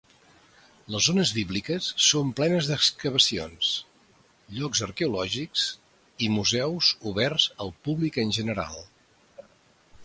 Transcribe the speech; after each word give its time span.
Les 0.93 1.07
zones 1.09 1.33
bíbliques 1.39 1.89
són 2.05 2.31
plenes 2.39 2.69
d'excavacions, 2.71 3.69
llocs 4.57 4.83
arqueològics 4.89 5.67
i 6.29 6.33
museus 6.39 6.91
oberts 7.15 7.49
al 7.67 7.75
públic 7.89 8.21
en 8.27 8.35
general. 8.41 8.83